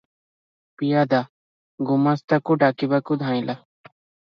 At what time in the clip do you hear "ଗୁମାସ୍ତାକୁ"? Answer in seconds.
1.93-2.61